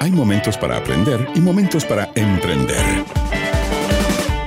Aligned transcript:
Hay 0.00 0.10
momentos 0.10 0.56
para 0.56 0.76
aprender 0.76 1.28
y 1.34 1.40
momentos 1.40 1.84
para 1.84 2.10
emprender. 2.14 3.04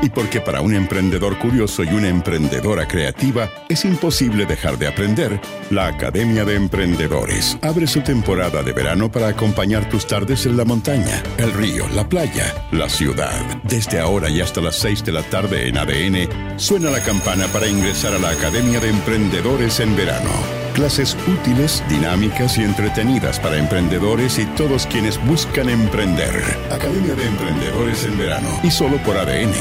Y 0.02 0.10
porque 0.10 0.42
para 0.42 0.60
un 0.60 0.76
emprendedor 0.76 1.40
curioso 1.40 1.82
y 1.84 1.88
una 1.88 2.10
emprendedora 2.10 2.86
creativa 2.86 3.50
es 3.70 3.86
imposible 3.86 4.46
dejar 4.46 4.78
de 4.78 4.88
aprender, 4.88 5.40
la 5.70 5.88
Academia 5.88 6.44
de 6.44 6.56
Emprendedores 6.56 7.58
abre 7.62 7.88
su 7.88 8.02
temporada 8.02 8.62
de 8.64 8.74
verano 8.74 9.10
para 9.10 9.30
acompañar 9.30 9.88
tus 9.88 10.06
tardes 10.06 10.46
en 10.46 10.58
la 10.58 10.66
montaña, 10.66 11.24
el 11.38 11.54
río, 11.54 11.88
la 11.96 12.10
playa, 12.10 12.54
la 12.74 12.90
ciudad. 12.90 13.32
Desde 13.64 14.02
ahora 14.02 14.30
y 14.30 14.42
hasta 14.42 14.60
las 14.60 14.76
6 14.76 15.06
de 15.06 15.12
la 15.14 15.24
tarde 15.24 15.70
en 15.70 15.78
ADN, 15.78 16.60
suena 16.60 16.90
la 16.90 17.00
campana 17.00 17.48
para 17.48 17.68
ingresar 17.68 18.14
a 18.14 18.20
la 18.20 18.32
Academia 18.32 18.82
de 18.82 18.90
Emprendedores 18.90 19.80
en 19.80 19.96
verano. 19.96 20.63
Clases 20.74 21.16
útiles, 21.28 21.84
dinámicas 21.88 22.58
y 22.58 22.64
entretenidas 22.64 23.40
para 23.40 23.58
emprendedores 23.58 24.40
y 24.40 24.46
todos 24.58 24.88
quienes 24.88 25.24
buscan 25.28 25.70
emprender. 25.70 26.34
Academia 26.72 27.14
de 27.14 27.28
Emprendedores 27.28 28.04
en 28.06 28.18
verano. 28.18 28.50
Y 28.64 28.72
solo 28.72 28.98
por 29.04 29.16
ADN. 29.16 29.54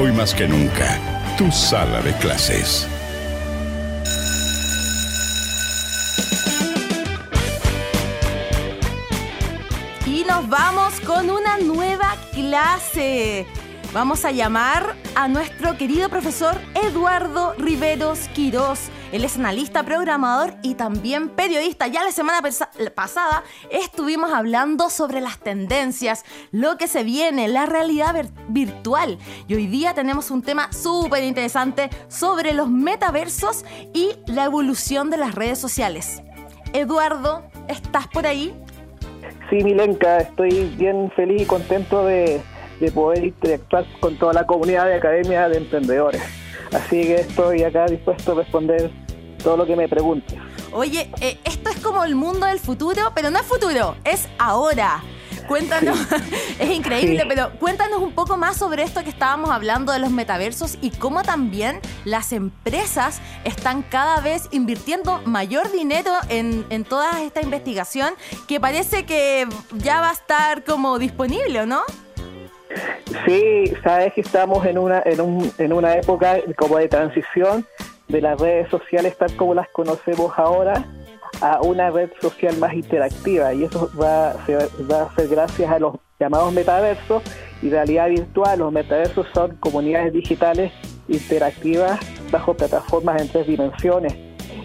Hoy 0.00 0.12
más 0.12 0.32
que 0.32 0.46
nunca, 0.46 0.96
tu 1.36 1.50
sala 1.50 2.00
de 2.02 2.12
clases. 2.18 2.86
Y 10.06 10.22
nos 10.22 10.48
vamos 10.48 11.00
con 11.00 11.30
una 11.30 11.58
nueva 11.58 12.14
clase. 12.32 13.44
Vamos 13.92 14.24
a 14.24 14.30
llamar 14.30 14.94
a 15.16 15.26
nuestro 15.26 15.76
querido 15.76 16.08
profesor 16.08 16.56
Eduardo 16.80 17.54
Riveros 17.58 18.28
Quirós. 18.28 18.88
Él 19.10 19.24
es 19.24 19.36
analista, 19.36 19.82
programador 19.82 20.54
y 20.62 20.74
también 20.74 21.28
periodista. 21.28 21.88
Ya 21.88 22.04
la 22.04 22.12
semana 22.12 22.40
pasada 22.94 23.42
estuvimos 23.72 24.32
hablando 24.32 24.90
sobre 24.90 25.20
las 25.20 25.40
tendencias, 25.40 26.24
lo 26.52 26.76
que 26.76 26.86
se 26.86 27.02
viene, 27.02 27.48
la 27.48 27.66
realidad 27.66 28.30
virtual. 28.46 29.18
Y 29.48 29.54
hoy 29.56 29.66
día 29.66 29.92
tenemos 29.92 30.30
un 30.30 30.42
tema 30.42 30.72
súper 30.72 31.24
interesante 31.24 31.90
sobre 32.06 32.54
los 32.54 32.70
metaversos 32.70 33.64
y 33.92 34.12
la 34.26 34.44
evolución 34.44 35.10
de 35.10 35.16
las 35.16 35.34
redes 35.34 35.58
sociales. 35.58 36.22
Eduardo, 36.72 37.42
¿estás 37.66 38.06
por 38.06 38.28
ahí? 38.28 38.54
Sí, 39.50 39.64
Milenka, 39.64 40.18
estoy 40.18 40.72
bien 40.78 41.10
feliz 41.16 41.42
y 41.42 41.44
contento 41.44 42.04
de 42.04 42.40
de 42.80 42.90
poder 42.90 43.24
interactuar 43.24 43.84
con 44.00 44.16
toda 44.16 44.32
la 44.32 44.46
comunidad 44.46 44.86
de 44.86 44.94
Academia 44.94 45.48
de 45.48 45.58
Emprendedores. 45.58 46.22
Así 46.72 47.02
que 47.02 47.16
estoy 47.16 47.62
acá 47.62 47.86
dispuesto 47.86 48.32
a 48.32 48.34
responder 48.36 48.90
todo 49.42 49.58
lo 49.58 49.66
que 49.66 49.76
me 49.76 49.88
pregunte. 49.88 50.38
Oye, 50.72 51.10
eh, 51.20 51.38
esto 51.44 51.70
es 51.70 51.80
como 51.80 52.04
el 52.04 52.14
mundo 52.14 52.46
del 52.46 52.58
futuro, 52.58 53.12
pero 53.14 53.30
no 53.30 53.38
es 53.38 53.46
futuro, 53.46 53.96
es 54.04 54.28
ahora. 54.38 55.02
Cuéntanos, 55.48 55.98
es 56.60 56.70
increíble, 56.70 57.24
pero 57.26 57.50
cuéntanos 57.58 58.00
un 58.00 58.12
poco 58.12 58.36
más 58.36 58.56
sobre 58.56 58.84
esto 58.84 59.02
que 59.02 59.10
estábamos 59.10 59.50
hablando 59.50 59.92
de 59.92 59.98
los 59.98 60.10
metaversos 60.10 60.78
y 60.80 60.90
cómo 60.90 61.22
también 61.24 61.80
las 62.04 62.32
empresas 62.32 63.20
están 63.42 63.82
cada 63.82 64.20
vez 64.20 64.48
invirtiendo 64.52 65.20
mayor 65.24 65.72
dinero 65.72 66.12
en, 66.28 66.64
en 66.70 66.84
toda 66.84 67.20
esta 67.22 67.42
investigación 67.42 68.14
que 68.46 68.60
parece 68.60 69.04
que 69.06 69.48
ya 69.78 70.00
va 70.00 70.10
a 70.10 70.12
estar 70.12 70.62
como 70.62 71.00
disponible, 71.00 71.66
¿no? 71.66 71.82
Sí, 73.26 73.72
sabes 73.82 74.12
que 74.14 74.20
estamos 74.20 74.64
en 74.64 74.78
una, 74.78 75.02
en, 75.04 75.20
un, 75.20 75.50
en 75.58 75.72
una 75.72 75.96
época 75.96 76.38
como 76.56 76.78
de 76.78 76.88
transición 76.88 77.66
de 78.08 78.20
las 78.20 78.40
redes 78.40 78.68
sociales 78.68 79.16
tal 79.16 79.34
como 79.36 79.54
las 79.54 79.68
conocemos 79.68 80.32
ahora 80.36 80.84
a 81.40 81.60
una 81.62 81.90
red 81.90 82.10
social 82.20 82.56
más 82.58 82.74
interactiva 82.74 83.54
y 83.54 83.64
eso 83.64 83.90
va, 84.00 84.34
va 84.90 85.02
a 85.02 85.14
ser 85.14 85.28
gracias 85.28 85.70
a 85.70 85.78
los 85.78 85.96
llamados 86.18 86.52
metaversos 86.52 87.22
y 87.62 87.70
realidad 87.70 88.08
virtual. 88.08 88.58
Los 88.58 88.72
metaversos 88.72 89.26
son 89.32 89.56
comunidades 89.56 90.12
digitales 90.12 90.72
interactivas 91.08 91.98
bajo 92.30 92.54
plataformas 92.54 93.20
en 93.22 93.28
tres 93.28 93.46
dimensiones 93.46 94.14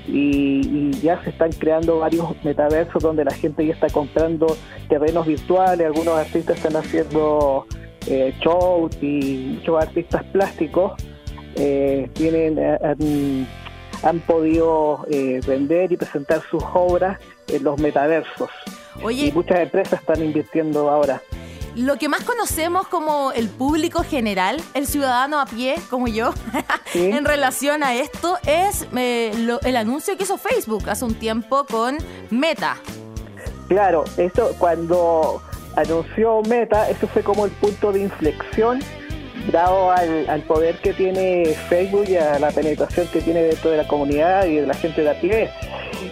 y, 0.07 0.61
y, 0.67 0.91
ya 1.01 1.23
se 1.23 1.31
están 1.31 1.51
creando 1.51 1.99
varios 1.99 2.27
metaversos 2.43 3.01
donde 3.01 3.25
la 3.25 3.31
gente 3.31 3.65
ya 3.65 3.73
está 3.73 3.89
comprando 3.89 4.55
terrenos 4.87 5.25
virtuales, 5.25 5.87
algunos 5.87 6.15
artistas 6.15 6.57
están 6.57 6.75
haciendo 6.75 7.65
eh, 8.07 8.33
y 9.01 9.57
muchos 9.57 9.83
artistas 9.83 10.23
plásticos 10.25 10.93
eh, 11.55 12.09
tienen 12.13 12.57
eh, 12.59 13.47
han, 14.03 14.19
podido 14.19 15.05
eh, 15.09 15.39
vender 15.47 15.91
y 15.91 15.97
presentar 15.97 16.41
sus 16.49 16.61
obras 16.73 17.19
en 17.47 17.63
los 17.63 17.79
metaversos. 17.79 18.49
y 19.09 19.31
muchas 19.31 19.59
empresas 19.59 20.01
están 20.01 20.21
invirtiendo 20.21 20.89
ahora. 20.89 21.21
Lo 21.75 21.97
que 21.97 22.07
más 22.07 22.23
conocemos 22.23 22.87
como 22.87 23.31
el 23.31 23.49
público 23.49 24.03
general, 24.03 24.61
el 24.73 24.85
ciudadano 24.85 25.39
a 25.39 25.45
pie, 25.45 25.75
como 25.89 26.07
yo, 26.07 26.33
en 26.93 27.25
relación 27.25 27.83
a 27.83 27.95
esto, 27.95 28.37
es 28.45 28.87
el 28.93 29.75
anuncio 29.75 30.15
que 30.17 30.23
hizo 30.23 30.37
Facebook 30.37 30.89
hace 30.89 31.05
un 31.05 31.15
tiempo 31.15 31.65
con 31.65 31.97
Meta. 32.29 32.77
Claro, 33.67 34.03
eso 34.17 34.53
cuando 34.59 35.41
anunció 35.75 36.41
Meta, 36.43 36.89
eso 36.89 37.07
fue 37.07 37.23
como 37.23 37.45
el 37.45 37.51
punto 37.51 37.91
de 37.91 38.01
inflexión 38.01 38.79
dado 39.51 39.91
al, 39.91 40.41
poder 40.47 40.75
que 40.77 40.93
tiene 40.93 41.45
Facebook 41.69 42.05
y 42.07 42.17
a 42.17 42.39
la 42.39 42.51
penetración 42.51 43.07
que 43.07 43.21
tiene 43.21 43.43
dentro 43.43 43.71
de 43.71 43.77
la 43.77 43.87
comunidad 43.87 44.45
y 44.45 44.55
de 44.55 44.67
la 44.67 44.73
gente 44.73 45.03
de 45.03 45.09
a 45.11 45.19
pie. 45.19 45.49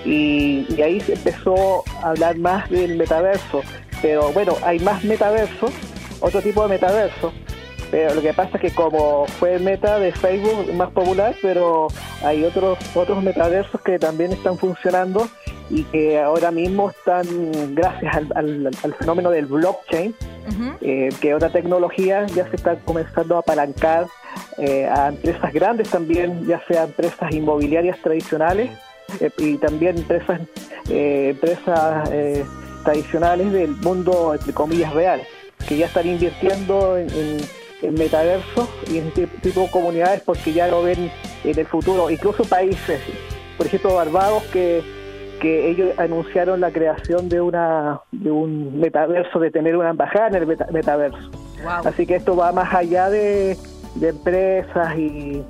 Y, 0.06 0.82
ahí 0.82 1.00
se 1.00 1.14
empezó 1.14 1.84
a 2.02 2.10
hablar 2.10 2.38
más 2.38 2.70
del 2.70 2.98
metaverso. 2.98 3.62
Pero 4.02 4.32
bueno, 4.34 4.56
hay 4.64 4.80
más 4.80 5.04
metaverso, 5.04 5.70
otro 6.20 6.42
tipo 6.42 6.64
de 6.64 6.70
metaverso. 6.70 7.34
Pero 7.90 8.16
lo 8.16 8.22
que 8.22 8.34
pasa 8.34 8.58
es 8.58 8.62
que 8.62 8.72
como 8.72 9.26
fue 9.28 9.60
meta 9.60 10.00
de 10.00 10.12
Facebook 10.12 10.74
más 10.74 10.90
popular, 10.92 11.36
pero 11.42 11.88
hay 12.24 12.44
otros 12.44 12.78
otros 12.96 13.22
metaversos 13.22 13.80
que 13.82 14.00
también 14.00 14.32
están 14.32 14.58
funcionando 14.58 15.30
y 15.74 15.84
que 15.86 16.20
ahora 16.20 16.52
mismo 16.52 16.92
están, 16.92 17.26
gracias 17.74 18.16
al, 18.36 18.70
fenómeno 19.00 19.32
del 19.32 19.48
blockchain, 19.48 20.14
eh, 20.82 21.10
que 21.20 21.34
otra 21.34 21.50
tecnología 21.50 22.28
ya 22.28 22.48
se 22.50 22.58
está 22.58 22.76
comenzando 22.76 23.38
a 23.38 23.40
apalancar 23.40 24.06
eh, 24.60 24.86
a 24.86 25.08
empresas 25.08 25.52
grandes 25.52 25.90
también, 25.90 26.46
ya 26.46 26.62
sea 26.68 26.84
empresas 26.84 27.34
inmobiliarias 27.34 27.98
tradicionales 28.04 28.70
eh, 29.20 29.32
y 29.40 29.58
también 29.58 29.98
empresas, 29.98 30.42
empresas 30.88 32.10
tradicionales 32.84 33.52
del 33.52 33.72
mundo, 33.78 34.36
entre 34.36 34.54
comillas, 34.54 34.94
real, 34.94 35.24
que 35.68 35.78
ya 35.78 35.88
están 35.88 36.08
invirtiendo 36.08 36.98
en, 36.98 37.08
en 37.82 37.94
metaversos 37.96 38.70
y 38.92 39.00
en 39.00 39.08
este 39.08 39.26
tipo 39.42 39.62
de 39.62 39.72
comunidades 39.72 40.22
porque 40.22 40.54
ya 40.54 40.68
lo 40.68 40.84
ven 40.84 41.12
en 41.44 41.60
el 41.60 41.66
futuro, 41.66 42.12
incluso 42.12 42.44
países, 42.44 43.02
por 43.58 43.66
ejemplo 43.66 43.96
Barbados 43.96 44.44
que 44.54 45.03
que 45.44 45.70
ellos 45.70 46.00
anunciaron 46.00 46.62
la 46.62 46.72
creación 46.72 47.28
de 47.28 47.42
una 47.42 48.00
de 48.14 48.32
un 48.32 48.80
metaverso, 48.80 49.40
de 49.40 49.52
tener 49.52 49.76
una 49.76 49.90
embajada 49.90 50.30
en 50.30 50.36
el 50.36 50.48
metaverso. 50.48 51.30
Así 51.84 52.06
que 52.06 52.16
esto 52.16 52.34
va 52.34 52.54
más 52.54 52.74
allá 52.74 53.10
de, 53.10 53.58
empresas 54.02 54.98
y, 54.98 55.44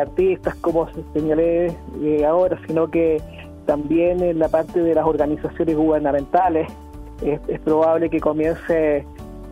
artistas, 0.00 0.54
como 0.56 0.88
señalé 1.12 1.76
eh, 2.02 2.24
ahora, 2.26 2.58
sino 2.66 2.90
que 2.90 3.20
también 3.66 4.22
en 4.22 4.38
la 4.38 4.48
parte 4.48 4.80
de 4.80 4.94
las 4.94 5.06
organizaciones 5.06 5.76
gubernamentales 5.76 6.66
es, 7.22 7.60
probable 7.60 8.08
que 8.08 8.20
comience 8.20 9.04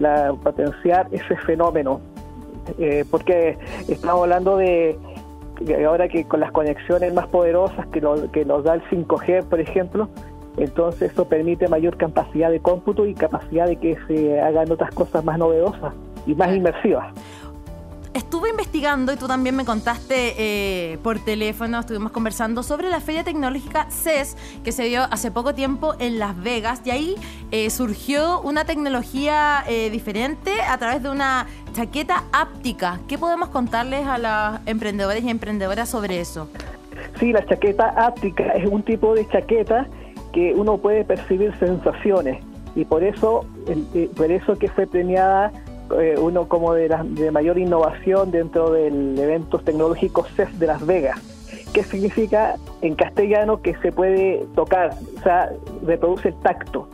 a 0.02 0.32
potenciar 0.42 1.06
ese 1.10 1.36
fenómeno, 1.44 2.00
eh, 2.78 3.04
porque 3.10 3.58
estamos 3.88 4.22
hablando 4.22 4.56
de 4.56 4.98
ahora 5.86 6.08
que 6.08 6.24
con 6.24 6.40
las 6.40 6.52
conexiones 6.52 7.12
más 7.12 7.26
poderosas 7.28 7.86
que, 7.88 8.02
que 8.32 8.44
nos 8.44 8.64
da 8.64 8.74
el 8.74 8.82
5G, 8.84 9.44
por 9.44 9.60
ejemplo, 9.60 10.08
entonces 10.56 11.12
eso 11.12 11.28
permite 11.28 11.68
mayor 11.68 11.96
capacidad 11.96 12.50
de 12.50 12.60
cómputo 12.60 13.06
y 13.06 13.14
capacidad 13.14 13.66
de 13.66 13.76
que 13.76 13.96
se 14.06 14.40
hagan 14.40 14.70
otras 14.70 14.94
cosas 14.94 15.24
más 15.24 15.38
novedosas 15.38 15.92
y 16.26 16.34
más 16.34 16.54
inmersivas 16.54 17.12
estuve 18.36 18.50
investigando 18.50 19.14
y 19.14 19.16
tú 19.16 19.26
también 19.26 19.56
me 19.56 19.64
contaste 19.64 20.34
eh, 20.36 20.98
por 21.02 21.18
teléfono, 21.18 21.80
estuvimos 21.80 22.12
conversando 22.12 22.62
sobre 22.62 22.90
la 22.90 23.00
Feria 23.00 23.24
Tecnológica 23.24 23.86
CES 23.88 24.36
que 24.62 24.72
se 24.72 24.82
dio 24.82 25.04
hace 25.04 25.30
poco 25.30 25.54
tiempo 25.54 25.94
en 26.00 26.18
Las 26.18 26.38
Vegas 26.42 26.82
y 26.84 26.90
ahí 26.90 27.14
eh, 27.50 27.70
surgió 27.70 28.42
una 28.42 28.66
tecnología 28.66 29.64
eh, 29.66 29.88
diferente 29.88 30.50
a 30.68 30.76
través 30.76 31.02
de 31.02 31.08
una 31.08 31.46
chaqueta 31.72 32.24
áptica. 32.30 33.00
¿Qué 33.08 33.16
podemos 33.16 33.48
contarles 33.48 34.06
a 34.06 34.18
los 34.18 34.60
emprendedores 34.66 35.24
y 35.24 35.30
emprendedoras 35.30 35.88
sobre 35.88 36.20
eso? 36.20 36.50
Sí, 37.18 37.32
la 37.32 37.42
chaqueta 37.46 37.88
áptica 37.96 38.48
es 38.48 38.68
un 38.68 38.82
tipo 38.82 39.14
de 39.14 39.26
chaqueta 39.28 39.88
que 40.34 40.52
uno 40.54 40.76
puede 40.76 41.06
percibir 41.06 41.58
sensaciones 41.58 42.44
y 42.74 42.84
por 42.84 43.02
eso, 43.02 43.46
por 44.14 44.30
eso 44.30 44.56
que 44.56 44.68
fue 44.68 44.86
premiada 44.86 45.50
eh, 45.98 46.16
uno 46.18 46.48
como 46.48 46.74
de, 46.74 46.88
la, 46.88 47.04
de 47.04 47.30
mayor 47.30 47.58
innovación 47.58 48.30
dentro 48.30 48.70
del 48.70 49.18
evento 49.18 49.58
tecnológico 49.58 50.24
CES 50.36 50.58
de 50.58 50.66
Las 50.66 50.84
Vegas. 50.84 51.20
¿Qué 51.72 51.82
significa 51.82 52.56
en 52.80 52.94
castellano 52.94 53.60
que 53.60 53.74
se 53.76 53.92
puede 53.92 54.46
tocar? 54.54 54.94
O 55.18 55.22
sea, 55.22 55.52
reproduce 55.84 56.28
el 56.28 56.34
tacto. 56.36 56.88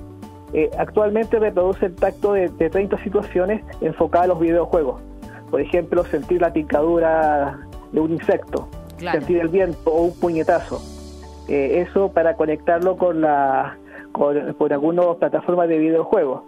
eh, 0.52 0.70
actualmente 0.76 1.38
reproduce 1.38 1.86
el 1.86 1.94
tacto 1.94 2.34
de, 2.34 2.48
30 2.48 2.98
situaciones 2.98 3.64
enfocadas 3.80 4.24
a 4.24 4.28
los 4.28 4.40
videojuegos. 4.40 5.00
Por 5.50 5.60
ejemplo, 5.60 6.04
sentir 6.04 6.40
la 6.40 6.52
picadura 6.52 7.58
de 7.92 8.00
un 8.00 8.12
insecto, 8.12 8.68
sentir 8.98 9.38
el 9.38 9.48
viento 9.48 9.90
o 9.90 10.02
un 10.02 10.18
puñetazo. 10.18 10.80
Eh, 11.48 11.84
eso 11.86 12.10
para 12.12 12.36
conectarlo 12.36 12.96
con 12.96 13.20
la 13.20 13.76
con, 14.12 14.72
algunas 14.72 15.16
plataformas 15.16 15.68
de 15.68 15.78
videojuegos. 15.78 16.42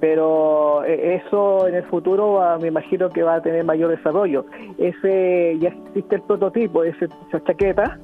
Pero 0.00 0.82
eh, 0.84 1.20
eso 1.22 1.68
en 1.68 1.74
el 1.74 1.84
futuro 1.84 2.40
me 2.60 2.68
imagino 2.68 3.10
que 3.10 3.22
va 3.22 3.34
a 3.36 3.42
tener 3.42 3.64
mayor 3.64 3.90
desarrollo. 3.90 4.46
Ese 4.78 5.58
ya 5.60 5.68
existe 5.68 6.16
el 6.16 6.22
prototipo 6.22 6.82
de 6.82 6.90
esa 6.90 7.44
chaqueta 7.44 7.98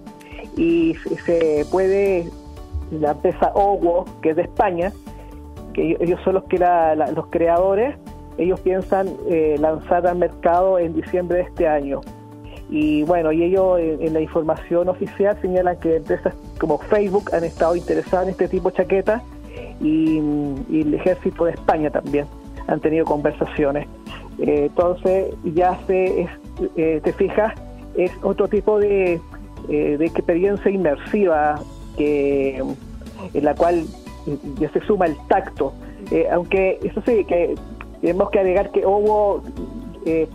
y 0.56 0.94
se 1.24 1.64
puede 1.70 2.30
la 2.90 3.12
empresa 3.12 3.50
Owo, 3.54 4.04
que 4.22 4.30
es 4.30 4.36
de 4.36 4.42
España, 4.42 4.92
que 5.74 5.96
ellos 6.00 6.20
son 6.24 6.34
los 6.34 6.44
que 6.44 6.58
los 6.58 7.26
creadores, 7.28 7.96
ellos 8.38 8.60
piensan 8.60 9.08
eh, 9.28 9.56
lanzar 9.58 10.06
al 10.06 10.16
mercado 10.16 10.78
en 10.78 10.94
diciembre 10.94 11.38
de 11.38 11.44
este 11.44 11.68
año. 11.68 12.00
Y 12.68 13.04
bueno, 13.04 13.30
y 13.30 13.44
ellos 13.44 13.78
en, 13.78 14.12
la 14.12 14.20
información 14.20 14.88
oficial 14.88 15.38
señalan 15.40 15.78
que 15.78 15.96
empresas 15.96 16.34
como 16.58 16.78
Facebook 16.78 17.30
han 17.32 17.44
estado 17.44 17.76
interesadas 17.76 18.26
en 18.26 18.32
este 18.32 18.48
tipo 18.48 18.70
de 18.70 18.76
chaquetas 18.76 19.22
y, 19.80 20.18
el 20.18 20.94
ejército 20.94 21.44
de 21.44 21.52
España 21.52 21.90
también 21.90 22.26
han 22.66 22.80
tenido 22.80 23.04
conversaciones. 23.04 23.86
Eh, 24.38 24.66
entonces 24.66 25.34
ya 25.44 25.78
se, 25.86 26.28
eh, 26.76 27.00
te 27.02 27.12
fijas, 27.12 27.54
es 27.96 28.10
otro 28.22 28.48
tipo 28.48 28.78
de, 28.78 29.20
de 29.68 30.04
experiencia 30.04 30.70
inmersiva 30.70 31.60
que 31.96 32.62
en 33.32 33.44
la 33.44 33.54
cual 33.54 33.84
ya 34.58 34.70
se 34.72 34.80
suma 34.82 35.06
el 35.06 35.16
tacto. 35.28 35.72
Eh, 36.10 36.28
aunque 36.30 36.78
eso 36.82 37.02
sí, 37.06 37.24
que 37.24 37.54
tenemos 38.00 38.30
que 38.30 38.38
agregar 38.40 38.70
que 38.70 38.86
hubo, 38.86 39.42
eh, 40.04 40.28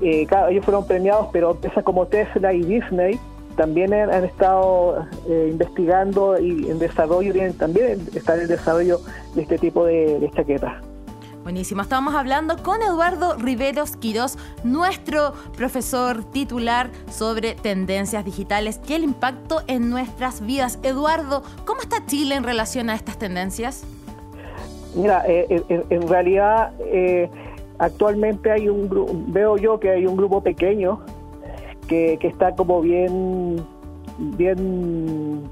eh, 0.00 0.26
claro, 0.26 0.48
ellos 0.48 0.64
fueron 0.64 0.86
premiados, 0.86 1.28
pero 1.32 1.52
empresas 1.52 1.84
como 1.84 2.06
Tesla 2.06 2.52
y 2.52 2.62
Disney 2.62 3.18
también 3.56 3.92
han, 3.92 4.24
estado 4.24 5.06
investigando 5.26 6.38
y 6.38 6.70
en 6.70 6.78
desarrollo, 6.78 7.32
también 7.58 8.00
están 8.14 8.40
en 8.40 8.48
desarrollo 8.48 9.00
de 9.34 9.42
este 9.42 9.58
tipo 9.58 9.84
de, 9.84 10.18
de 10.20 10.30
chaquetas. 10.30 10.82
Buenísimo, 11.42 11.82
estábamos 11.82 12.14
hablando 12.14 12.56
con 12.62 12.80
Eduardo 12.82 13.34
Riveros 13.36 13.96
Quirós, 13.96 14.38
nuestro 14.62 15.32
profesor 15.56 16.22
titular 16.22 16.90
sobre 17.10 17.56
tendencias 17.56 18.24
digitales 18.24 18.80
y 18.86 18.92
el 18.92 19.02
impacto 19.02 19.62
en 19.66 19.90
nuestras 19.90 20.46
vidas. 20.46 20.78
Eduardo, 20.84 21.42
¿cómo 21.64 21.80
está 21.80 22.06
Chile 22.06 22.36
en 22.36 22.44
relación 22.44 22.90
a 22.90 22.94
estas 22.94 23.18
tendencias? 23.18 23.84
Mira, 24.94 25.24
eh, 25.26 25.64
en, 25.68 26.08
realidad 26.08 26.74
eh, 26.78 27.28
actualmente 27.78 28.52
hay 28.52 28.68
un 28.68 28.88
veo 29.32 29.56
yo 29.56 29.80
que 29.80 29.90
hay 29.90 30.06
un 30.06 30.16
grupo 30.16 30.42
pequeño 30.42 31.00
que, 31.92 32.26
está 32.28 32.54
como 32.54 32.80
bien, 32.80 33.56
bien 34.18 35.42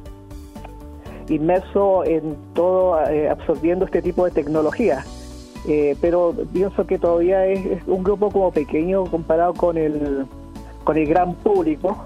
inmerso 1.28 2.04
en 2.04 2.37
todo, 2.54 3.00
eh, 3.08 3.28
absorbiendo 3.28 3.84
este 3.84 4.02
tipo 4.02 4.25
de 4.25 4.31
tecnología. 4.31 5.04
Eh, 5.69 5.96
pero 6.00 6.34
pienso 6.52 6.87
que 6.87 6.98
todavía 6.98 7.46
es, 7.46 7.87
un 7.87 8.02
grupo 8.02 8.31
como 8.31 8.50
pequeño 8.50 9.04
comparado 9.04 9.52
con 9.54 9.76
el, 9.76 10.26
con 10.84 10.96
el 10.96 11.06
gran 11.06 11.34
público, 11.34 11.98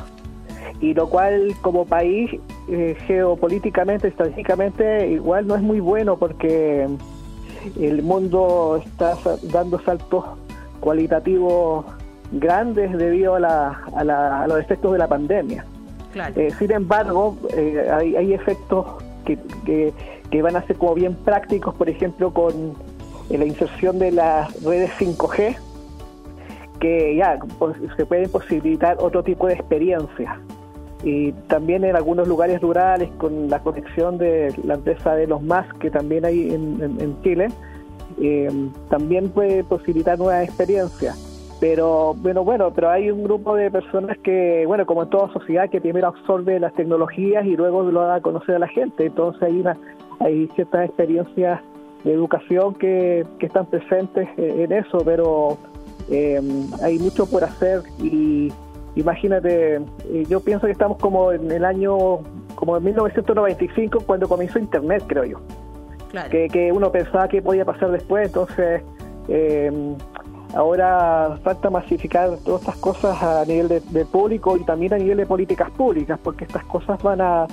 y 0.81 0.93
lo 0.93 1.09
cual 1.09 1.55
como 1.63 1.87
país 1.87 2.31
eh, 2.69 2.97
geopolíticamente, 3.07 4.09
estratégicamente, 4.09 5.09
igual 5.11 5.47
no 5.47 5.55
es 5.55 5.63
muy 5.63 5.79
bueno 5.79 6.17
porque 6.17 6.89
el 7.81 8.03
mundo 8.03 8.83
está 8.85 9.17
dando 9.45 9.81
saltos 9.81 10.25
cualitativos 10.81 11.87
grandes 12.39 12.97
debido 12.97 13.37
a, 13.37 13.41
la, 13.41 13.81
a, 13.97 14.47
los 14.47 14.59
efectos 14.59 14.93
de 14.93 14.99
la 14.99 15.09
pandemia. 15.09 15.65
Eh, 16.37 16.51
sin 16.59 16.71
embargo, 16.71 17.37
hay, 17.93 18.15
hay 18.15 18.35
efectos 18.35 18.87
que, 19.25 19.37
que, 19.65 19.93
que 20.31 20.43
van 20.43 20.55
a 20.55 20.63
ser 20.63 20.77
como 20.77 20.95
bien 20.95 21.15
prácticos, 21.15 21.75
por 21.75 21.89
ejemplo, 21.89 22.33
con 22.33 22.75
en 23.31 23.41
la 23.41 23.47
inserción 23.47 23.99
de 23.99 24.13
las 24.13 24.63
redes 24.63 24.91
5G, 24.99 25.57
que 26.81 27.17
ya 27.17 27.39
pues, 27.59 27.77
se 27.97 28.07
pueden 28.07 28.31
posibilitar 28.31 28.99
otro 29.01 29.23
tipo 29.23 29.47
de 29.47 29.55
experiencias. 29.55 30.37
Y 31.03 31.33
también 31.49 31.85
en 31.85 31.97
algunos 31.97 32.27
lugares 32.29 32.61
rurales, 32.61 33.11
con 33.19 33.51
la 33.51 33.61
conexión 33.61 34.17
de 34.19 34.55
la 34.65 34.75
empresa 34.75 35.15
de 35.15 35.27
los 35.27 35.43
MAS, 35.43 35.67
que 35.75 35.91
también 35.91 36.25
hay 36.25 36.53
en, 36.53 37.23
Chile, 37.23 37.49
eh, 38.21 38.51
también 38.89 39.29
puede 39.29 39.65
posibilitar 39.65 40.19
nuevas 40.19 40.45
experiencias. 40.45 41.24
Pero 41.61 42.15
bueno, 42.15 42.45
bueno, 42.45 42.73
pero 42.75 42.91
hay 42.91 43.11
un 43.11 43.25
grupo 43.25 43.55
de 43.57 43.71
personas 43.71 44.19
que, 44.19 44.65
bueno, 44.67 44.85
como 44.87 45.05
en 45.05 45.11
toda 45.11 45.33
sociedad, 45.33 45.71
que 45.71 45.81
primero 45.81 46.09
absorbe 46.09 46.59
las 46.61 46.75
tecnologías 46.75 47.47
y 47.47 47.57
luego 47.57 47.83
lo 47.85 48.01
da 48.01 48.17
a 48.17 48.21
conocer 48.21 48.57
a 48.57 48.59
la 48.59 48.69
gente. 48.69 49.07
Entonces 49.07 49.43
hay, 49.43 49.61
una, 49.61 49.77
hay 50.21 50.49
ciertas 50.55 50.87
experiencias 50.87 51.61
de 52.03 52.13
educación 52.13 52.75
que, 52.75 53.25
están 53.41 53.67
presentes 53.67 54.29
en 54.37 54.73
eso, 54.73 54.99
pero 55.05 55.57
eh, 56.11 56.41
hay 56.83 56.99
mucho 56.99 57.27
por 57.27 57.45
hacer 57.45 57.83
y 57.99 58.53
imagínate, 58.97 59.77
eh, 59.77 60.25
yo 60.29 60.41
pienso 60.41 60.67
que 60.67 60.73
estamos 60.73 60.99
como 60.99 61.33
en 61.33 61.51
el 61.51 61.65
año, 61.65 62.19
como 62.55 62.77
en 62.77 62.85
1995, 62.85 64.01
cuando 64.07 64.29
comenzó 64.29 64.59
Internet, 64.59 65.05
creo 65.07 65.25
yo. 65.25 65.39
Que, 66.31 66.71
uno 66.73 66.93
pensaba 66.93 67.27
que 67.27 67.43
podía 67.43 67.65
pasar 67.65 67.91
después, 67.91 68.27
entonces 68.27 68.83
eh, 69.27 69.97
ahora 70.55 71.39
falta 71.43 71.71
masificar 71.71 72.39
todas 72.45 72.63
estas 72.63 72.77
cosas 72.77 73.23
a 73.23 73.45
nivel 73.45 73.69
de, 73.69 74.05
público 74.05 74.57
y 74.57 74.65
también 74.65 74.95
a 74.95 74.99
nivel 74.99 75.19
de 75.19 75.27
políticas 75.27 75.71
públicas, 75.71 76.19
porque 76.23 76.45
estas 76.45 76.65
cosas 76.65 77.03
van 77.03 77.21
a, 77.21 77.47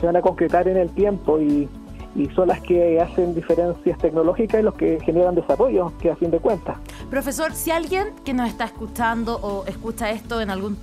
se 0.00 0.06
van 0.06 0.16
a 0.16 0.22
concretar 0.22 0.68
en 0.68 0.76
el 0.76 0.90
tiempo 0.90 1.40
y 1.40 1.68
y 2.14 2.28
son 2.30 2.48
las 2.48 2.60
que 2.60 3.00
hacen 3.00 3.34
diferencias 3.34 3.98
tecnológicas 3.98 4.60
y 4.60 4.62
los 4.62 4.74
que 4.74 5.00
generan 5.00 5.34
desarrollo, 5.34 5.92
que 6.00 6.10
a 6.10 6.16
fin 6.16 6.30
de 6.30 6.38
cuentas. 6.38 6.76
Profesor, 7.10 7.52
si 7.52 7.70
alguien 7.70 8.08
que 8.24 8.34
nos 8.34 8.48
está 8.48 8.64
escuchando 8.64 9.38
o 9.42 9.64
escucha 9.66 10.10
esto 10.10 10.40
en 10.40 10.50
algún 10.50 10.76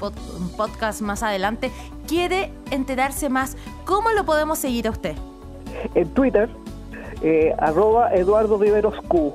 podcast 0.58 1.02
más 1.02 1.24
adelante 1.24 1.72
quiere 2.08 2.52
enterarse 2.72 3.30
más, 3.30 3.56
¿cómo 3.86 4.12
lo 4.12 4.26
podemos 4.26 4.60
seguir 4.60 4.88
a 4.88 4.92
usted? 4.92 5.16
En 5.96 6.10
Twitter, 6.10 6.50
eh, 7.22 7.56
arroba 7.58 8.14
Eduardo 8.14 8.58
Riveros 8.58 8.96
Q. 9.08 9.34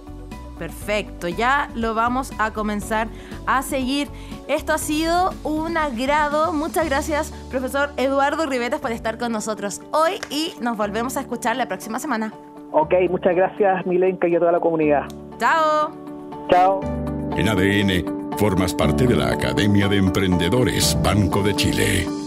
Perfecto, 0.58 1.28
ya 1.28 1.68
lo 1.74 1.94
vamos 1.94 2.32
a 2.38 2.52
comenzar 2.52 3.08
a 3.46 3.62
seguir. 3.62 4.08
Esto 4.48 4.72
ha 4.72 4.78
sido 4.78 5.32
un 5.44 5.76
agrado. 5.76 6.52
Muchas 6.52 6.86
gracias, 6.88 7.32
profesor 7.50 7.90
Eduardo 7.96 8.46
Riveros, 8.46 8.80
por 8.80 8.92
estar 8.92 9.18
con 9.18 9.32
nosotros 9.32 9.82
hoy 9.92 10.12
y 10.30 10.54
nos 10.60 10.76
volvemos 10.76 11.16
a 11.16 11.20
escuchar 11.20 11.56
la 11.56 11.66
próxima 11.66 11.98
semana. 11.98 12.32
Ok, 12.72 12.94
muchas 13.10 13.34
gracias, 13.34 13.86
Milenka 13.86 14.28
y 14.28 14.36
a 14.36 14.38
toda 14.38 14.52
la 14.52 14.60
comunidad. 14.60 15.04
Chao. 15.38 15.90
Chao. 16.50 16.80
En 17.36 17.48
ADN, 17.48 18.36
formas 18.38 18.74
parte 18.74 19.06
de 19.06 19.16
la 19.16 19.28
Academia 19.32 19.88
de 19.88 19.98
Emprendedores 19.98 20.96
Banco 21.02 21.42
de 21.42 21.54
Chile. 21.54 22.25